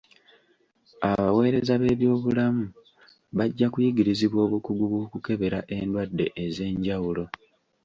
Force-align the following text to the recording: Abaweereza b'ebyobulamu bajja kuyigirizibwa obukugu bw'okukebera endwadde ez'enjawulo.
Abaweereza 1.09 1.73
b'ebyobulamu 1.81 2.65
bajja 3.37 3.67
kuyigirizibwa 3.73 4.39
obukugu 4.47 4.83
bw'okukebera 4.91 5.59
endwadde 5.77 6.25
ez'enjawulo. 6.43 7.23